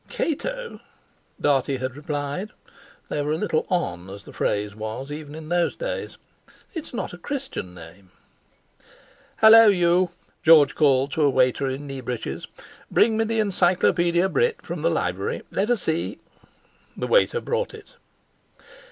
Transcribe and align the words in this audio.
"Cato!" 0.09 0.79
Dartie 1.39 1.77
had 1.77 1.95
replied—they 1.95 3.21
were 3.21 3.33
a 3.33 3.37
little 3.37 3.67
'on' 3.69 4.09
as 4.09 4.25
the 4.25 4.33
phrase 4.33 4.73
was 4.75 5.11
even 5.11 5.35
in 5.35 5.47
those 5.49 5.75
days—"it's 5.75 6.91
not 6.91 7.13
a 7.13 7.19
Christian 7.19 7.75
name." 7.75 8.09
"Halo 9.41 9.67
you!" 9.67 10.09
George 10.41 10.73
called 10.73 11.11
to 11.11 11.21
a 11.21 11.29
waiter 11.29 11.69
in 11.69 11.85
knee 11.85 12.01
breeches. 12.01 12.47
"Bring 12.89 13.15
me 13.15 13.25
the 13.25 13.37
Encyc'pedia 13.39 14.27
Brit. 14.27 14.63
from 14.63 14.81
the 14.81 14.89
Library, 14.89 15.43
letter 15.51 15.75
C." 15.75 16.17
The 16.97 17.05
waiter 17.05 17.39
brought 17.39 17.75
it. 17.75 17.93